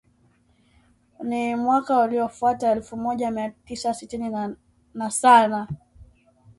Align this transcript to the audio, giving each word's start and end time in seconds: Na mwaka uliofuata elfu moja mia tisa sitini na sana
Na 1.29 1.57
mwaka 1.57 1.99
uliofuata 2.03 2.71
elfu 2.71 2.97
moja 2.97 3.31
mia 3.31 3.49
tisa 3.49 3.93
sitini 3.93 4.57
na 4.93 5.11
sana 5.11 5.67